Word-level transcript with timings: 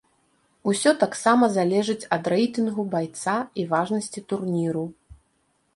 Усё 0.71 0.93
таксама 1.03 1.49
залежыць 1.57 2.07
ад 2.17 2.23
рэйтынгу 2.33 2.89
байца 2.95 3.35
і 3.61 3.71
важнасці 3.77 4.19
турніру. 4.33 4.85